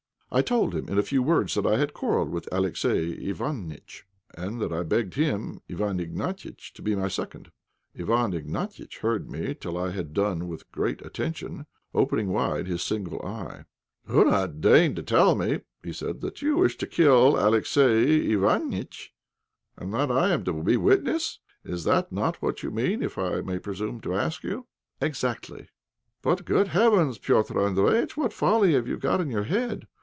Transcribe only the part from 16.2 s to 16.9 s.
"that you wish to